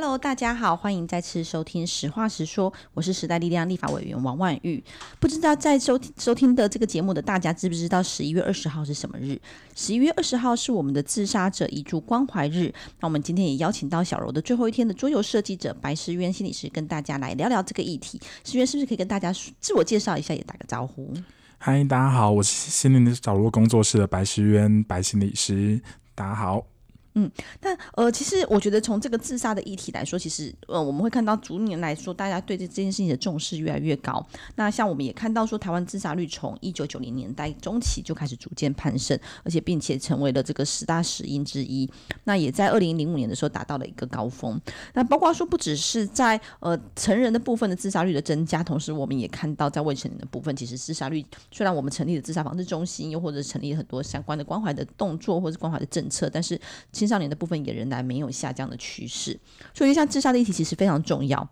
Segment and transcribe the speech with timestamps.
[0.00, 4.80] Hello，大家好，欢迎再次收听《实话实说》，我是时代力量立法委员王婉玉。
[5.18, 9.36] 不知道在收听收听的这个节目的大家，知不知道十一月二十号是什么日？
[9.74, 12.72] 十一月二十号是我们的自杀者遗嘱关怀日。
[13.00, 18.20] 那我们今天也邀请到小柔的最后一天的桌游设计者白诗渊心理师，跟大家来聊聊这个议题。
[18.44, 21.12] 诗渊是不是可以跟大家自我介绍一下，也打个招呼？
[21.58, 25.80] 嗨，大家好，我是心灵的角落工作室的白诗渊白心理师，
[26.14, 26.64] 大家好。
[27.18, 27.28] 嗯，
[27.60, 34.24] 但呃，其实我觉得从这个自杀的议题来说，其实呃，我们会看到逐年来说，大家对这这件事情的重视越来越高。
[34.54, 41.90] 那像我们也看到说，台湾自杀率从一九九零年代中期就开始逐渐攀升，而且并且成为了这个十大死因之一。
[42.22, 44.60] 那也在二零零五年的时候达到了一个高峰。
[44.94, 56.60] 那包括说，不只是在呃成人的部分的自杀率的增加，同时我们也看到在未成年的部分，其实自杀率虽然我们成立了自杀防治中心，又或者成立很多相关的关怀的动作或者关怀的政策，但是
[56.92, 59.40] 其青少年的部分也仍然没有下降的趋势，
[59.72, 61.48] 所以像自杀的议题其实非常重要。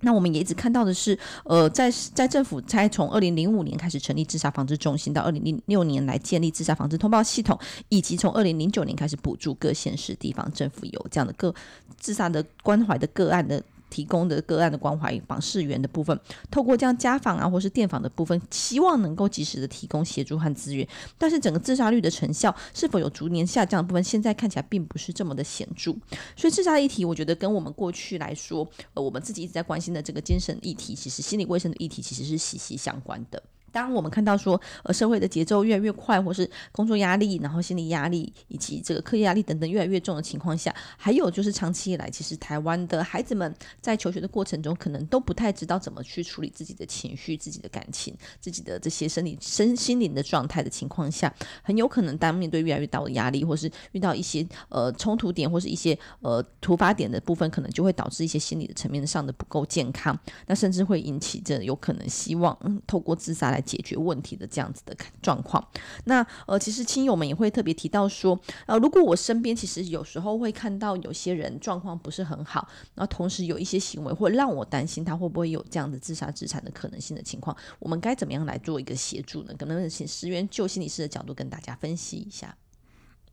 [0.00, 7.56] 那我们也一直看到的是，呃，在在政府才从二零零五年开始成立自杀防治中心，到二零零六年来建立自杀防治通报系统，
[7.88, 11.54] 以及从二零零九年开始补助各县市地方政府有这样的个
[11.96, 13.62] 自杀的关怀的个案的。
[13.90, 16.18] 提供的个案的关怀与访视员的部分，
[16.50, 20.86] 透过这样家访啊，或是电访的部分，希望能够及时的提供协助和资源。
[21.18, 25.92] 但是整个自杀率的成效是否有逐年下降的部分，现在看起来并不是这么的显著。
[26.36, 33.42] 所以自杀议题，我觉得跟我们过去来说，呃，我们自己一直在关心的这个精神议题，其实心理卫生的议题，其实是息息相关的。
[33.72, 63.59] 当我们看到说，呃，社会的节奏越来越快，或是工作压力，然后心理压力以及这个课业压力等等越来越重的情况下，还有就是长期以来，其实台湾的孩子们在求学的过程中，可能都不太知道怎么去处理自己的情绪、自己的感情、自己的这些生理、身心灵的状态的情况下，很有可能当面对越来越大的压力，或是遇到一些呃冲突点，或是一些呃突发点的部分，可能就会导致一些心理的层面上的不够健康，那甚至会引起这有可能希望透过自杀来。
[63.60, 65.66] 解决问题的这样子的状况，
[66.04, 79.54] 那呃，其实亲友们也会特别提到说，呃，如果我身边其实有时候会看到有些人状况不是很好，然后同时有一些行为会让我担心他会不会有这样的自杀自残的可能性的情况，我们该怎么样来做一个协助呢？
[79.58, 82.56] 可能请石原就心理师的角度跟大家分析一下。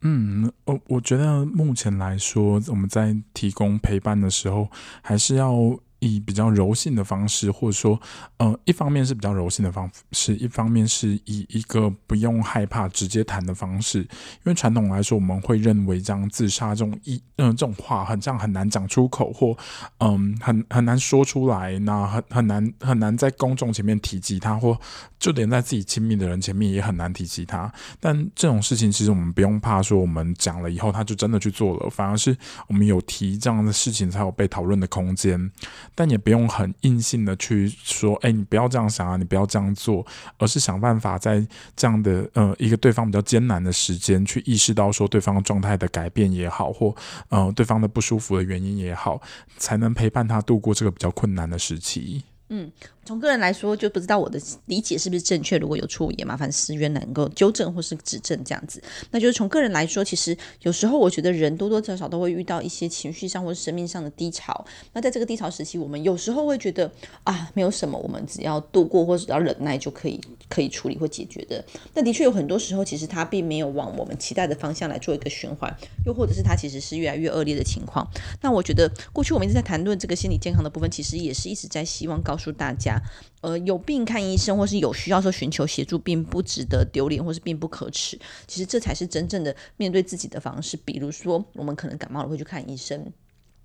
[0.01, 4.69] 嗯，我我觉得目前来说，我们在提供陪伴的时候，
[5.01, 5.79] 还是要。
[5.99, 7.99] 以比较柔性的方式，或者说，
[8.37, 13.99] 呃，一方面是比较柔性的方式，一方面是以一个不用害怕直接谈的方式。
[13.99, 19.55] 因为传统来说，我们会认为这样自杀这种一嗯、这种话很这样很难讲出口，或
[19.99, 24.79] 嗯很很难说出来，那很很难很难在公众前面提及他，或
[25.19, 27.71] 就连在自己亲密的人前面也很难提及他。
[27.99, 32.35] 但这种事情其实我们不用怕，说我们讲了以后他就真的去做了，反而是
[32.67, 35.51] 我们有提这样的事情才有被讨论的空间。
[35.97, 40.05] 但也不用很硬性的去说，哎，你不要这样想啊，你不要这样做，
[40.37, 41.43] 而是想办法在
[41.75, 46.95] 这样的呃一个对方比较艰难的时间，去意识到说对方状态的改变也好，或
[47.29, 49.19] 呃对方的不舒服的原因也好，
[49.57, 52.23] 才能陪伴他度过这个比较困难的时期。
[52.49, 52.71] 嗯。
[53.07, 55.57] 从个人来说，就不知道我的理解是不是正确。
[55.57, 58.83] 如果有错误，也麻烦思渊能够纠正或是指正这样子。
[59.11, 64.65] 那就是从个人来说，其实有时候我觉得人多多少少都会遇到一些情绪上或是生命上的低潮。
[64.91, 66.91] 那在这个低潮时期，我们有时候会觉得
[67.23, 70.19] 啊，没有什么，我们只要度过或者只要忍耐就可以
[70.49, 71.63] 可以处理或解决的。
[71.93, 75.73] 那的确有很多时候，其实它并没有往我们期待的方向来做一个循环，
[76.05, 78.05] 又或者是它其实是越来越恶劣的情况。
[78.41, 82.96] 那我觉得过去我们一直在谈论这个心理健康的部分，其实也是一直在希望告诉大家。
[83.41, 88.19] 呃，有病看医生，或是有需要说寻求协助，并不值得丢脸，或是并不可耻。
[88.47, 90.77] 其实这才是真正的面对自己的方式。
[90.77, 93.11] 比如说，我们可能感冒了会去看医生。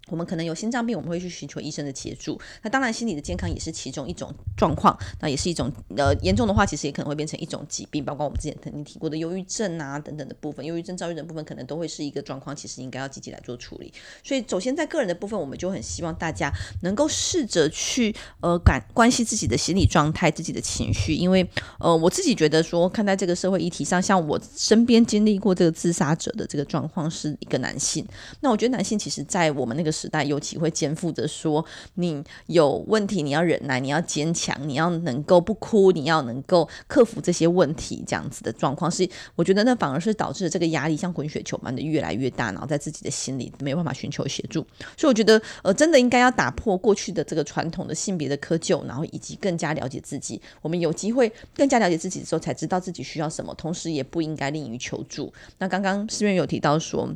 [0.09, 2.39] 我们可能有心脏病，我们会去寻求医生的协助。
[2.63, 13.93] 那当然，心理的健康也是其中一种状况，那也是一种呃严重的话，其实也可能会变成一种疾病，包括我们之前曾经提过的忧郁症啊等等的部分，忧郁症、躁郁症部分可能都会是一个状况，其实应该要积极来做处理。
[14.25, 16.53] 所以，首先在个人的部分，我们就很希望大家
[16.83, 28.05] 能够试着去呃感关系自己的心理状态、自己的情绪，因为呃我自己觉得说，看待这个社会议题上，像我身边经历过这个自杀者的这个状况是一个男性，
[28.41, 29.92] 那我觉得男性其实在我们那个。
[29.93, 44.67] 时代尤其会肩负着说，你有问题，你要忍耐，你要坚强，你要能够不哭，你要能够克服这些问题，这样子的状况是，我觉得那反而是导致这个压力像滚雪球般的越来越大，然后在自己的心里没有办法寻求协助。
[44.97, 50.41] 所以我觉得，呃，真的应该要打破过去的这个传统的性别的窠臼，然后以及更加了解自己。
[50.61, 55.33] 我们有机会更加了解自己的时候，才知道自己需要什么，同时也不应该吝于求助。
[55.59, 57.15] 那刚刚诗渊有提到说。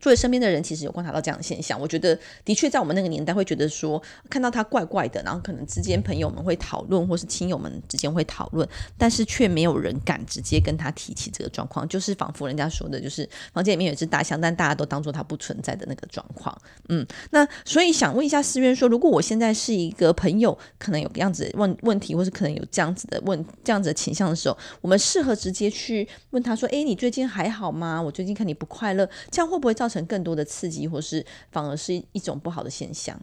[0.00, 1.78] 作为身边的人，其实有观察到这样的现象。
[1.78, 8.66] 我觉得的确在我们那个年代会觉得说，看到他怪怪的，然后可能之间朋友们会讨论，或是亲友们之间会讨论，
[8.96, 16.56] 但是却没有人敢直接跟他提起这个状况，就是仿佛人家说的，就是房间里面有只大象，但大家都当做它不存在的那个状况。
[16.88, 28.00] 嗯，那所以想问一下思渊说，如果我现在是一个朋友，可能有这样子问问题，或是可能有这样子的问这样子的倾向的时候，我们适合直接去问他说：“哎，你最近还好吗？
[28.00, 33.20] 我最近看你不快乐，这样会不会？”造成更多的刺激，或是反而是一种不好的现象。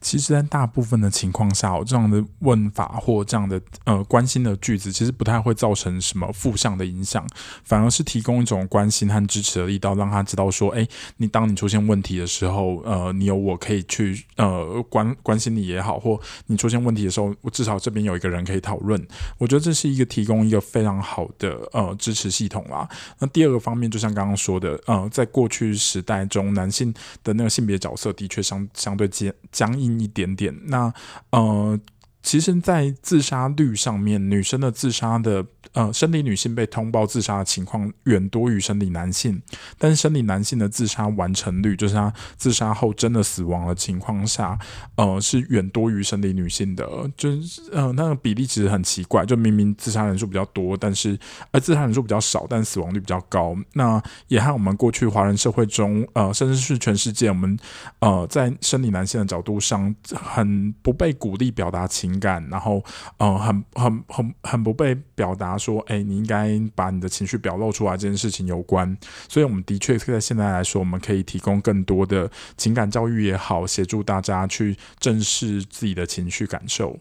[0.00, 7.26] 其实，在大部分的情况下，这样的问法或这样的呃关心的句子，其实不太会造成什么负向的影响，
[7.64, 10.86] 反而是提供一种关心和支持的力道，让他知道说，哎，
[11.16, 19.04] 你当你出现问题的时候，呃，你有我可以去呃关关心你也好，或你出现问题的时候，我至少这边有一个人可以讨论。
[19.36, 22.88] 我觉得这是一个提供一个非常好的呃支持系统啦。
[23.18, 29.87] 那第二个方面，就像刚刚说的，呃，在过去时代中，男性的那个性别角色的确相相对僵僵硬。
[29.98, 30.92] 一点点，那
[31.30, 31.78] 呃，
[32.28, 35.46] 其实，在自杀率上面，女生的自杀的。
[35.74, 39.40] 呃，生理女性被通报自杀的情况远多于生理男性，
[39.76, 44.58] 但是生理男性的自杀完成率，就是他自杀后真的死亡的情况下，
[44.96, 46.88] 呃，是远多于生理女性的。
[47.18, 51.16] 就是呃，那个比例其实很奇怪，就明明自杀人数比较多，但是
[51.50, 53.54] 呃，自杀人数比较少，但死亡率比较高。
[53.74, 57.56] 那也和我们过去华人社会中，呃，甚至是全世界，我们
[57.98, 62.82] 呃，在生理男性的角度上，很不被鼓励表达情感，然后
[63.18, 65.58] 嗯，很很很很不被表达。
[65.58, 68.96] 说，哎，你应该把你的情绪表露出来，这件事情有关，
[69.28, 76.98] 所以我们的确在现在来说，我们可以提供更多的情感教育也好，协助大家去正视自己的情绪感受。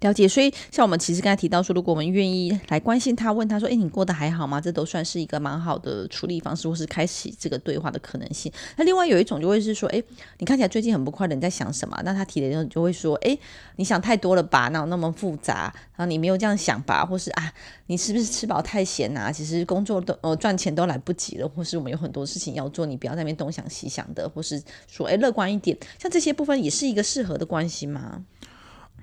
[0.00, 8.50] 了解，所以像我们其实刚才提到说，如果我们愿意来关心他，问他说：“诶，你过得还好吗？”这都算是一个蛮好的处理方式，或是开启这个对话的可能性。
[8.76, 10.02] 那另外有一种就会是说：“诶，
[10.38, 13.38] 你看起来最近很不快乐，你在想什么？”那他提的时候就会说：“诶，
[13.76, 14.68] 你想太多了吧？
[14.68, 15.72] 哪有那么复杂？
[15.96, 17.04] 然后你没有这样想吧？
[17.04, 17.52] 或是啊，
[17.86, 19.30] 你是不是吃饱太闲啊？
[19.32, 25.76] 其实工作都呃赚钱都来不及了，或是我们有很多事情要做，你不要在那边东想西想的，或是说诶，乐观一点。
[25.98, 28.24] 像这些部分也是一个适合的关系吗？”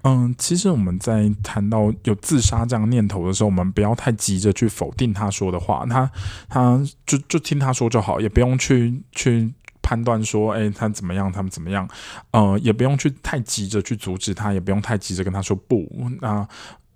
[0.05, 6.11] 嗯，其实我们在谈到有自杀这样念头的时候，我们不要太急着去否定他说的话，他
[6.47, 11.89] 他就就听他说就好，也不用去去判断说，哎，他怎么样，他们怎么样，
[12.31, 15.89] 呃，也不用去太急着去阻止他，也不用太急着跟他说不，
[16.21, 16.47] 那。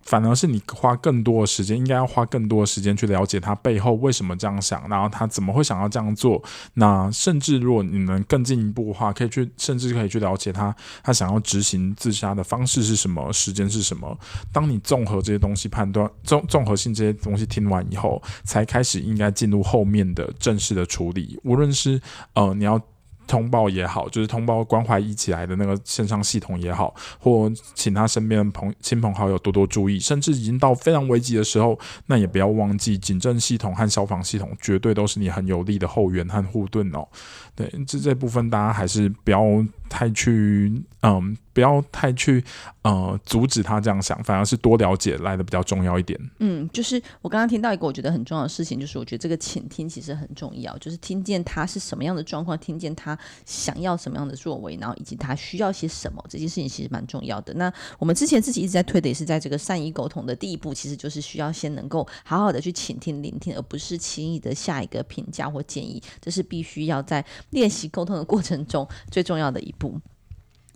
[0.02, 6.42] 反而是你花更多的时间，应该要花更多的时间去了解他背后为什么这样想，然后他怎么会想要这样做。
[6.74, 14.18] 那甚至如果你能更进一步的话，可以去，甚至可以去了解他，他想要执行自杀的方式是什么，时间是什么。
[14.52, 21.40] 当你综合这些东西判断，综综合性这些东西听完以后，才开始应该进入后面的正式的处理。
[21.44, 22.02] 无论是
[22.34, 22.82] 呃，你要。
[23.30, 31.78] 通报也好，就是通报关怀一起来的那个线上系统也好，或请他身边的朋亲朋好友多多注意，甚至已经到非常危急的时候，
[32.08, 37.08] 那也不要忘记警政系统和消防系统绝对都是你很有力的后援和护盾哦。
[37.56, 39.44] 对，这这部分大家还是不要
[39.88, 42.42] 太去，嗯，不要太去，
[42.84, 46.18] 呃，阻止他这样想，反而是多了解来的比较重要一点。
[46.40, 57.54] 嗯，就是我刚刚听到一个我觉得很重要的事情，就是我觉得这个倾听其实很重要，就是听见他是什么样的状况，听见他想要什么样的作为，然后以及他需要些什么，这件事情其实蛮重要的。
[57.56, 70.00] 那我们之前自己一直在推的也是在这个善意沟通的第一步，其实就是需要先能够好好的去倾听、聆听，而不是轻易的下一个评价或建议，这是必须要在练习沟通的过程中最重要的一步。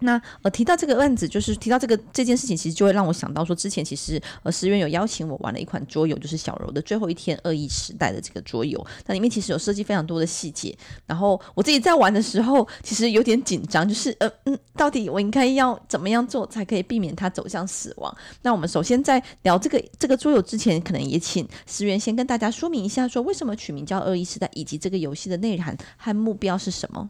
[0.03, 8.85] 那呃提到这个案子，就是提到这个这件事情，其实就会让我想到说，之前其实呃石原有邀请我玩了一款桌游，就是小柔的最后一天恶意时代的这个桌游。
[9.05, 18.15] 那里面其实有设计非常多的细节，然后我自己在玩的时候，其实有点紧张，就是呃嗯，到底我应该要怎么样做才可以避免它走向死亡？
[18.41, 27.09] 那我们首先在聊这个这个桌游之前，可能也请石原先跟大家说明一下，说为什么取名叫恶意时代，以及这个游戏的内涵和目标是什么？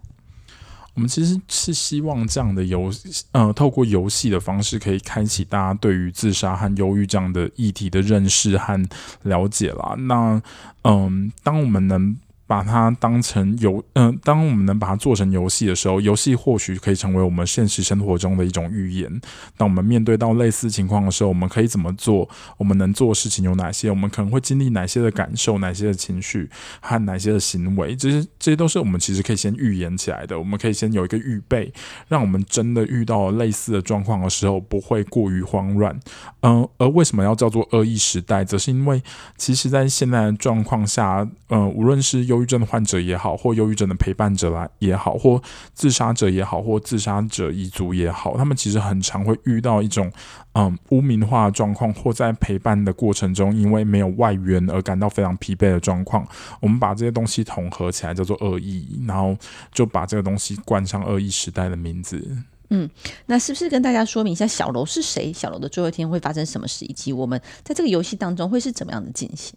[0.93, 8.81] 我们其实是希望这样的游戏，呃，透过游戏的方式，可以开启大家对于自杀和忧郁这样的议题的认识和
[9.23, 9.95] 了解啦。
[9.97, 10.41] 那，
[10.83, 12.15] 嗯，当我们能。
[12.53, 19.09] 把它当成游，嗯、当我们能把它做成游戏的时候，游戏或许可以成为我们现实生活中的一种预言。
[19.57, 22.29] 当我们面对到类似情况的时候，我们可以怎么做？
[22.57, 23.89] 我们能做的事情有哪些？
[23.89, 26.47] 我们可能会经历哪些的感受、哪些的情绪
[26.79, 27.95] 和哪些的行为？
[27.95, 30.37] 这些这些都是我们其实可以先预言起来的。
[30.37, 31.73] 我们可以先有一个预备，
[32.07, 35.99] 让我们真的遇到类似的状况的时候不会过于慌乱。
[36.41, 38.45] 嗯、而为什么要叫做恶意时代？
[38.45, 39.01] 则是因为
[39.37, 45.41] 其实在现在的状况下，呃，无论是忧郁症的患者也好，或忧郁症的陪伴者来也好，或
[45.73, 50.11] 自杀者也好，或自杀者一族也好，他们其实很常会遇到一种
[50.53, 56.27] 嗯污名化状况，或在陪伴的过程中，因为没有外援而感到非常疲惫的状况。
[56.59, 59.35] 我们把这些东西统合起来叫做恶意，然后
[59.71, 62.37] 就把这个东西冠上恶意时代的名字。
[62.69, 62.89] 嗯，
[63.27, 65.31] 那是不是跟大家说明一下小楼是谁？
[65.31, 69.53] 小楼的最后一天会发生什么事，以及我们在这个游戏当中会是怎么样的进行？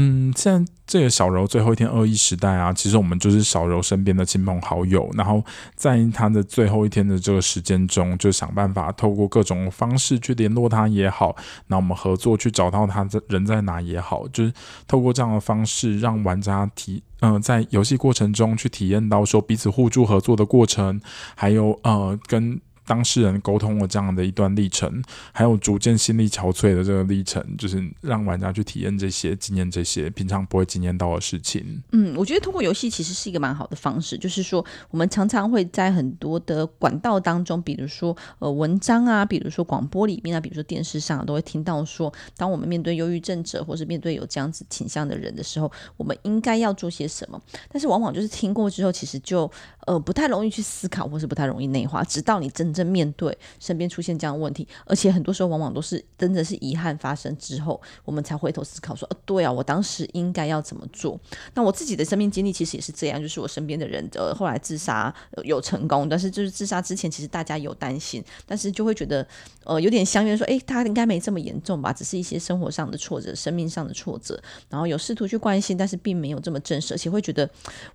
[0.00, 11.34] 嗯，现在这个小柔最后一天恶意时代啊，其实我们就是小柔身边的亲朋好友，然后在他的最后一天的这个时间中，就想办法透过各种方式去联络他也好，
[11.66, 14.52] 那我们合作去找到他的人在哪也好，就是
[14.86, 21.00] 透过这样的方式，让玩家体嗯、在游戏过程中去体验到说彼此互助合作的过程，
[21.34, 22.60] 还有呃跟。
[22.88, 25.02] 当事人沟通了这样的一段历程，
[25.32, 31.82] 还有逐渐心力憔悴的这个历程，就是让玩家去体验这些、经验这些平常不会经验到的事情。
[31.92, 47.40] 嗯，我觉得通过游戏其实是一个蛮好的方式，就是说我们常常会在很多的管道当中，比如说呃文章啊，比如说广播里面啊，比如说电视上，都会听到说，当我们面对忧郁症者或是面对有这样子倾向的人的时候，我们应该要做些什么。
[47.70, 49.50] 但是往往就是听过之后，其实就
[49.88, 52.88] 呃不太容易去思考，或是不太容易内化，直到你真正。
[52.88, 61.20] 面对身边出现这样的问题，而且很多时候往往都是真的是遗憾发生之后，我们才回头思考说，哦，对啊，我当时应该要怎么做？
[61.52, 65.14] 那我自己的生命经历其实也是这样，就是我身边的人呃后来自杀
[65.44, 69.26] 有成功，但是就是自杀之前，其实大家有担心，但是就会觉得
[69.64, 71.92] 呃有点相约说，诶，他应该没这么严重吧？
[71.92, 74.40] 只是一些生活上的挫折、生命上的挫折，
[74.70, 77.48] 然后有试图去关心，但是并没有这么正式，而且会觉得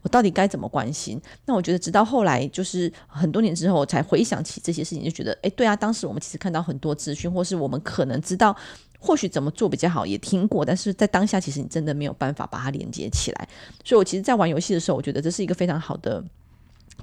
[0.04, 1.20] 我到底该怎么关心？
[1.46, 4.74] 那我觉得直到后来，就是很多年之后，才回想起这。
[4.74, 8.56] 这些事情就觉得，哎，对啊，当时我们其实看到很多资讯，或是我们可能知道，
[9.00, 13.48] 或许怎么做比较好，也听过，但是在当下，其实你真的没有办法把它连接起来。
[13.86, 16.24] 所以，我其实，在玩游戏的时候，我觉得这是一个非常好的。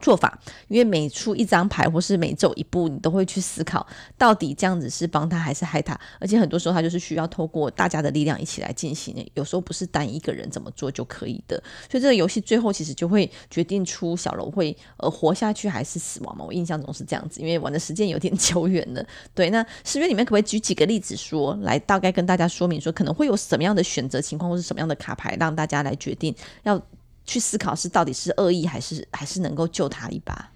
[0.00, 5.98] 做法，因为每出一张牌或是每走一步，你都会去思考，到底这样子是帮他还是害他。
[6.18, 11.62] 而且很多时候，他就是需要透过大家的力量一起来进行，有时候不是单一个人怎么做就可以的。
[11.90, 16.44] 所以这个游戏最后其实就会决定出小楼会呃活下去还是死亡嘛。
[16.46, 19.04] 我印象中是这样子，因为玩的时间有点 久远了。
[19.34, 26.80] 对，那十月里面可不可以举几个例子说，来大概跟大家说明说，可能会有什么样的选择情况，或是什么样的卡牌，让大家来决定要。
[27.24, 30.50] 去思考是到底是恶意还是还是能够救他一把。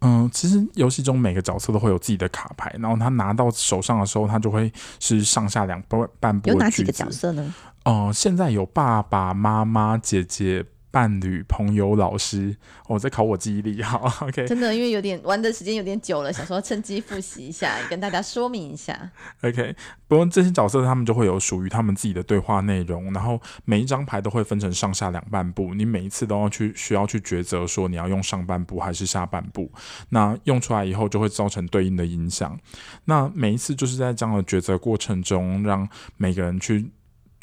[0.00, 5.82] 嗯，其实游戏中每个角色都会有自己的卡牌，然后他拿到手上的时候，他就会是上下两
[6.20, 6.50] 半部。
[6.50, 7.54] 有哪几个角色呢？
[7.84, 10.64] 哦、呃，现在有爸爸妈妈、姐姐。
[10.96, 12.56] 伴侣、朋友、老师，
[12.88, 14.46] 我、哦、在考我记忆力， 好，OK。
[14.46, 19.10] 真的，因为有点玩的时间有点久了，想说趁机复习一下，跟大家说明一下
[19.42, 19.76] ，OK。
[20.08, 29.70] 不过这些角色他们就会有属于他们自己的对话内容，然后每一张牌都会分成上下两半部，你每一次都要去需要去抉择说你要用上半部还是下半部，
[30.08, 32.58] 那用出来以后就会造成对应的影响。
[33.04, 35.86] 那每一次就是在这样的抉择过程中，让
[36.16, 36.90] 每个人去。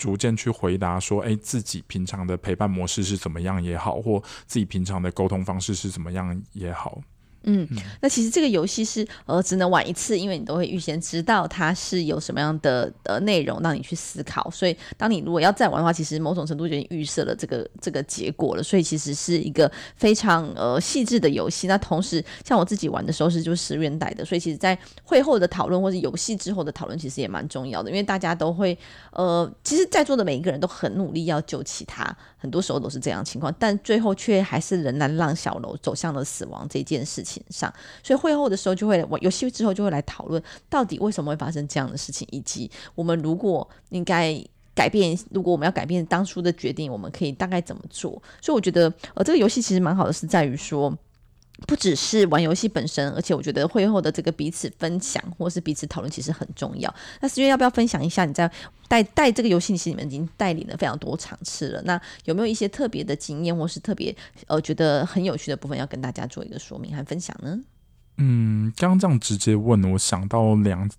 [0.04, 7.02] 逐渐去回答说，哎，自己平常的陪伴模式是怎么样也好，或自己平常的沟通方式是怎么样也好。
[7.44, 7.68] 嗯，
[8.02, 21.68] 那其实这个游戏是呃只能玩一次，因为你都会预先知道它是有什么样的呃内容让你去思考，所以当你如果要再玩的话，其实某种程度就已经预设了这个这个结果了，所以其实是一个非常呃细致的游戏。
[21.68, 28.78] 那同时，像我自己玩的时候是就十元带的，所以其实在会后的讨论或者游戏之后的讨论，其实也蛮重要的，因为大家都会
[29.12, 37.42] 呃，其实在座的每一个人都很努力要救其他，很多时候都是这样情况，但最后却还是仍然让小楼走向了死亡这件事情。
[37.50, 37.74] 上，
[38.04, 44.38] 所以会后的时候就会玩游戏之后就会来讨论，到底为什么会发生这样的事情，以及我们如果应该
[44.76, 48.12] 改变，如果我们要改变当初的决定，我们可以大概怎么做？
[48.42, 50.94] 所以我觉得，呃，这个游戏其实蛮好的，是在于说。
[51.68, 56.94] 不只是玩游戏本身，而且我觉得会后的这个彼此分享或是彼此讨论其实很重要。
[57.22, 58.52] 那思月要不要分享一下你在
[58.90, 61.82] 带带这个游戏，其实你们已经带领了非常多场次了。
[61.84, 64.14] 那有没有一些特别的经验或是特别
[64.48, 67.58] 呃觉得很有趣的部分要跟大家做一个说明和分享呢？
[68.18, 70.90] 嗯，刚刚这样直接问我想到两，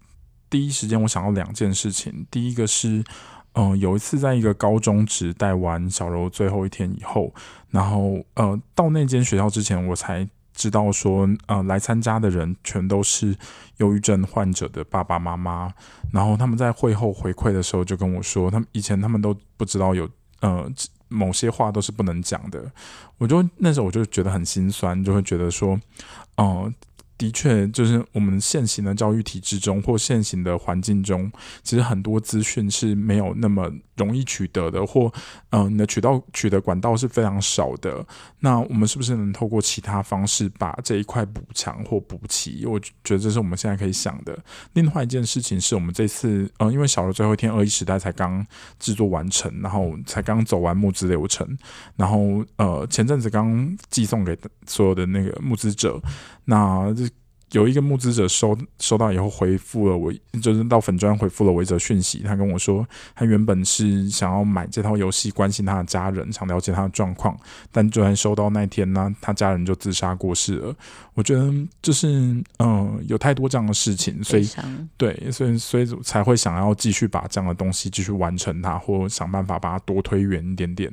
[0.49, 2.27] 第一时间我想到两件事情。
[2.31, 3.05] 第一个是，
[3.53, 7.35] 嗯、有一次在一个高中职带完小柔最后一天以后，
[7.71, 10.27] 然后呃到那间学校之前，我才。
[10.55, 13.37] 知道说，呃，来参加的人全都是
[13.79, 15.73] 忧郁症患者的爸爸妈妈，
[16.13, 20.09] 然后他们在会后回馈的时候就跟我说，他们以前他们都不知道有，
[20.41, 20.71] 呃，
[21.09, 22.71] 某些话都是不能讲的。
[23.19, 25.75] 我就那时候我就觉得很心酸，就会觉得说，
[26.37, 26.73] 哦、呃，
[27.19, 31.31] 的确就是我们现行的教育体制中或现行的环境中，
[31.63, 33.71] 其实很多资讯是没有那么。
[33.97, 35.13] 容易取得的，或
[35.51, 38.05] 嗯、呃，你的渠道取得管道是非常少的。
[38.41, 42.67] 那我们是不是能透过其他方式把这一块补强或补齐？
[42.67, 44.39] 我觉得这是我们现在可以想的。
[44.73, 48.45] 另外一件事情是我们这次，呃，因为小的最后一天，二一时代才刚
[48.79, 51.47] 制作完成，然后才刚走完募资流程，
[51.97, 54.37] 然后呃，前阵子刚寄送给
[54.67, 56.01] 所有的那个募资者，
[56.45, 57.09] 那这。
[57.55, 62.19] 有一个募资者收收到以后回复了我，就是到粉砖回复了我一则讯息。
[62.19, 62.85] 他跟我说，
[63.15, 67.39] 他原本是想要买这套游戏，关心他的家人，想了解他的状况，
[67.71, 70.75] 但就在收到那天呢，他家人就自杀过世了。
[71.15, 74.49] 我觉得就是嗯、呃，有太多这样的事情，所以
[74.97, 80.93] 对，所以所以才会想要继续把这样的东西继续完成它，或想办法把它多推远一点点。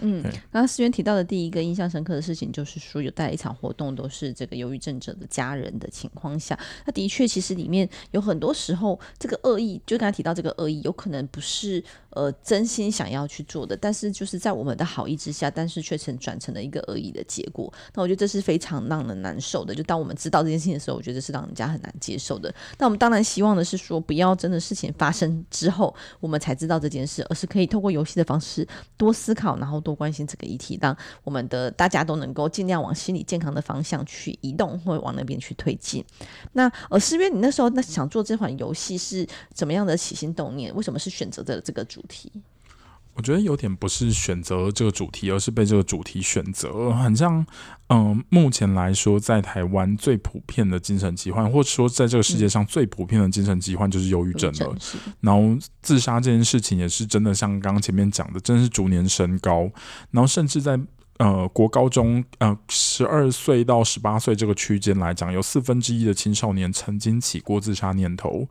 [0.00, 17.72] 嗯，刚刚思源提到的第一个印象深刻的事情，就是说有带来一场活动，都是这个忧郁症者的家人的情况下，那的确其实里面有很多时候，这个恶意，就刚才提到这个恶意，有可能不是呃真心想要去做的，但是就是在我们的好意之下，但是却成转成了一个恶意的结果。
[17.94, 19.74] 那我觉得这是非常让人难受的。
[19.74, 22.54] 就当我们知道这件事情的时候，我觉得是让人家很难接受的。
[22.78, 36.04] 那我们当然希望的是说，不要真的事情发生之后，我们才知道这件事，而是可以透过游戏的方式多思考，然后多关心这个议题，让我们的大家都能够尽量往心理健康的方向去移动，或往那边去推进。
[36.52, 40.74] 那呃，思源，你那时候那想做这款游戏是怎么样的起心动念？
[40.74, 42.30] 为什么是选择的这个主题？
[43.18, 46.92] 我觉得有点不是选择这个主题，而是被这个主题选择。
[46.92, 47.44] 很像，
[47.88, 54.72] 嗯、呃，目前来说，在台湾最普遍的精神疾患，或者说在这个世界上最普遍的精神疾患，就是忧郁症了。
[54.94, 59.68] 嗯、然后自杀这件事情也是真的，像刚刚前面讲的，真的是逐年升高。
[60.12, 60.78] 然后甚至在
[61.18, 68.48] 呃，国高中呃，十二岁到十八岁这个区间来讲，有四分之一的青少年曾经起过自杀念头，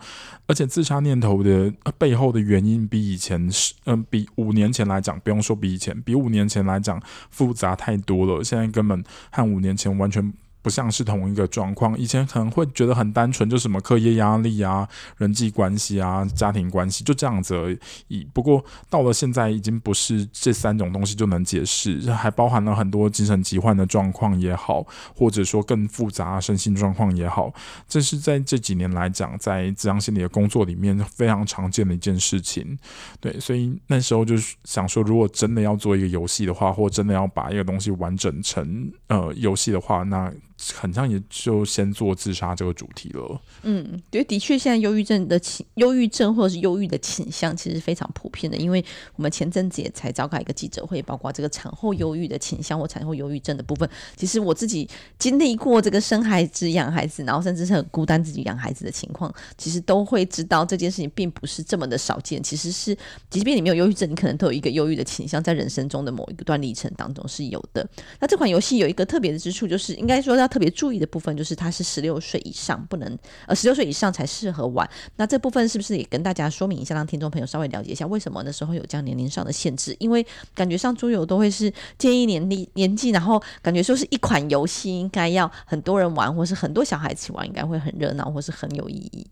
[0.47, 8.43] 而且自杀念头的背后的原因比以前是，嗯、比五年前来讲，不用说比以前，比五年前来讲复杂太多了。
[8.43, 10.33] 现在根本和五年前完全。
[10.61, 14.87] 不像是同一个状况，以前可能会觉得很单纯，就什么课业压力啊、
[15.17, 17.77] 人际关系啊、家庭关系，就这样子而
[18.09, 18.27] 已。
[18.33, 27.53] 不过到了现在，已经不是这三种东西就能解释，还包含了很多精神疾患的状况也好，或者说更复杂身心状况也好。
[27.87, 32.77] 这是在这几年来讲，在咨商心理的工作里面非常常见的一件事情。
[33.19, 40.31] 对，所以那时候就是想说，如果真的要做一个游戏的话，或真的要把一个东西完整成呃游戏的话，那
[40.73, 43.41] 很像也就先做自杀这个主题了。
[43.61, 48.57] 嗯，对，的确，现在忧郁症的倾，忧郁症或者是忧郁的倾向，其实非常普遍的。
[48.57, 48.83] 因为
[49.15, 53.87] 我们前阵子也才召开一个记者会，包括这个产后忧郁的倾向或产后忧郁症的部分。
[54.15, 54.89] 其实我自己
[55.19, 62.41] 经历过这个生孩子、养孩子，然后甚至是很孤单自己养孩子的情况，其实都会知道这件事情并不是这么的少见。
[62.41, 62.97] 其实是，
[63.29, 67.87] 即便你没有忧郁症，你可能都有一个忧郁的倾向，在人生中的某一个段历程当中是有的。
[68.19, 70.46] 那这款游戏有一个特别的之处，就是应该说要。
[70.47, 74.89] 特别注意的部分就是，它是十六岁以上不能，呃，十六岁以上才适合玩。
[75.15, 79.95] 那这部分是不是也跟大家说明一下，让听众朋友稍微了解一下，为什么那时候有这样年龄上的限制？
[79.99, 89.27] 因为感觉上桌游都会是建议年龄年纪，然后感觉说是一款游戏应该要很多人玩，或是很多小孩一起玩，应该会很热闹，或是很有意义。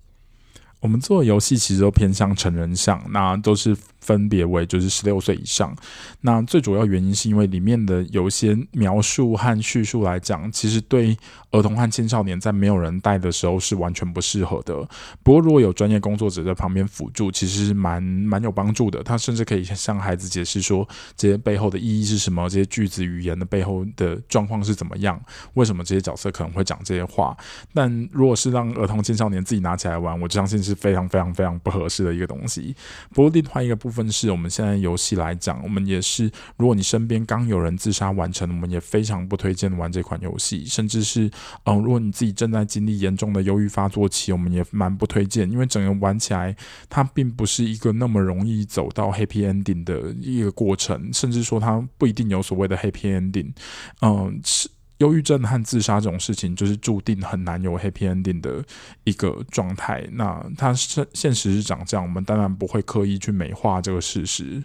[0.81, 3.75] 我们做的游戏其实都偏向成人向，那都是。
[4.05, 5.75] 分别为就是十六岁以上，
[6.21, 11.17] 那最主要原因是因为里面的有一些描述和叙述来讲，其实对
[11.49, 14.87] 儿童和青少年在没有人带的时候是完全不适合的。
[15.23, 19.01] 不过如果有专业工作者在旁边辅助，其实蛮蛮有帮助的。
[19.01, 20.87] 他甚至可以向孩子解释说
[21.17, 25.19] 这些背后的意义是什么，这些句子语言的背后的状况是怎么样，
[25.55, 27.35] 为什么这些角色可能会讲这些话。
[27.73, 32.75] 但如果是让儿童青少年自己拿起来玩，我相信是非常非常非常不合适的一个东西。
[33.11, 33.94] 不过另外一个部。
[33.95, 40.65] 分是我们现在游戏来讲，我们也是，如果你身边刚有人自杀完成，我们也非常不推荐玩这款游戏。
[40.65, 41.31] 甚至是，
[41.63, 46.55] 嗯，如果你自己正在经历严重的忧郁发作期，我们也蛮不推荐，因为整个玩起来，
[46.89, 53.53] 它并不是一个那么容易走到 happy ending 的一个过程，甚至说它不一定有所谓的 happy ending。
[54.01, 54.69] 嗯，是。
[54.99, 58.63] 忧郁症和自杀这种事情，就是注定很难有 happy ending 的
[59.03, 60.07] 一个状态。
[60.13, 64.63] 那它是现实是长这样，我们当然不会刻意去美化这个事实。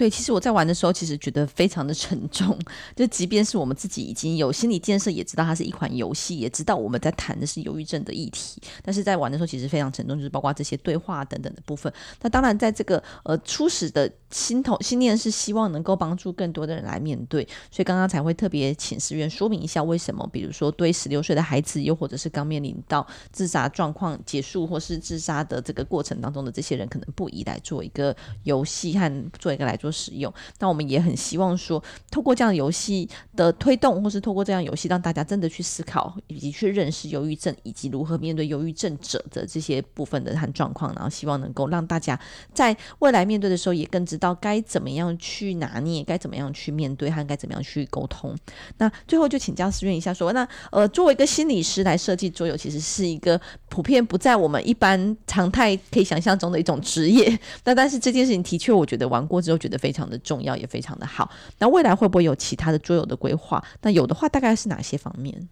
[0.00, 2.58] 对，其实我在玩的时候，其实觉得非常的沉重。
[2.96, 11.92] 就即便是我们自己已经有心理建设，也知道它是一款游戏，也知道我们在谈的是忧郁症的议题，但是在玩的时候其实非常沉重，就是包括这些对话等等的部分。
[12.22, 30.32] 那当然，在这个呃初始的心头心念是希望能够帮助更多的人来面对，所以刚刚才会特别请思源说明一下为什么，比如说对十六岁的孩子，又或者是刚面临到自杀状况结束或是自杀的这个过程当中的这些人，可能不宜来做一个游戏和做一个来做使用。
[30.58, 42.18] 那我们也很希望说，透过这样的游戏的推动，或是透过这样游戏让大家真的去思考，以及去认识忧郁症，以及如何面对忧郁症者的这些部分的和状况，然后希望能够让大家
[42.52, 48.36] 在未来面对的时候，也更知道该怎么样去拿捏，该怎么样去面对，和该怎么样去沟通。
[48.78, 57.38] 那最后就请教思源一下，说那呃，作为一个心理师来设计桌游，其实是一个普遍不在我们一般常态可以想象中的一种职业。
[57.64, 61.28] 那但是这件事情的确，我觉得玩过之后觉得非常的重要，也非常的好。
[61.58, 63.60] 那未来会不会有其他的桌游的规划？
[63.82, 65.48] 那有的话，大概是哪些方面？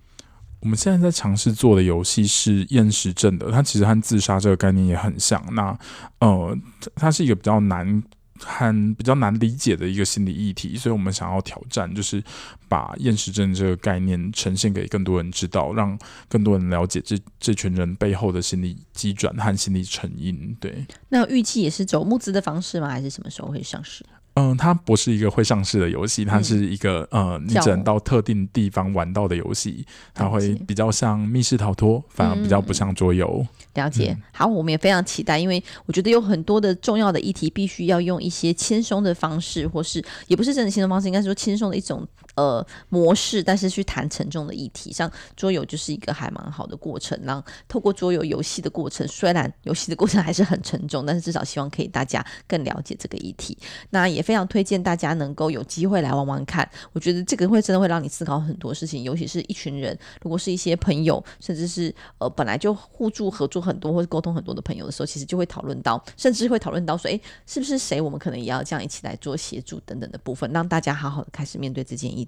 [0.60, 5.42] 我们现在在尝试做的游戏是厌食症的，它其实和自杀这个概念也很像。
[5.54, 5.76] 那
[6.20, 6.56] 呃，
[6.94, 8.02] 它是一个比较难。
[8.40, 12.22] 很比较难理解的一个心理议题，所以我们想要挑战，就是
[12.68, 20.56] 把厌食症这个概念呈现给更多人知道，让更多人了解这这群人背后的心理机转和心理成因。
[20.60, 22.88] 对，那预计也是走募资的方式吗？
[22.88, 24.06] 还是什么时候会上市？
[24.34, 29.84] 嗯，它不是一个会上市的游戏，它是一个、嗯、呃，你只能到特定地方玩到的游戏。
[30.14, 33.44] 它会比较像密室逃脱，反而比较不像桌游。
[33.44, 34.22] 嗯、了解、嗯。
[34.32, 42.06] 好，我们也非常期待，因为我觉得有很多的重要的议题，必须要用一些轻松的方式，或是也不是真的轻松方式，应该是说轻松的一种
[42.38, 44.92] 呃模式，但是去谈沉重的议题。
[44.92, 53.58] 像桌游就是一个还蛮好的过程，让透过桌游游戏的过程，虽然游戏的过程还是很沉重，但是至少希望可以大家更了解这个议题。
[53.90, 54.22] 那也。
[54.28, 72.27] 非常推荐大家能够有机会来玩玩看，我觉得这个会真的会让你思考很多事情，尤其是一群人，如果是一些朋友，甚至是呃本来就互助合作很多或者沟通很多的朋友的时候，其实就会讨论到，甚至会讨论到说，诶，是不是谁我们可能也要这样一起来做协助等等的部分，让大家好好的开始面对这件议题。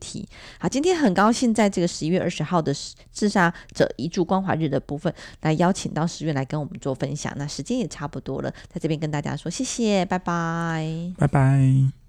[0.59, 2.75] 好，今天很高兴在这个十一月二十号的
[3.13, 7.33] 自杀者遗嘱关怀日的部分，来邀请到十月来跟我们做分享。
[7.37, 12.00] 那时间也差不多了，在这边跟大家说谢谢，拜拜，拜拜。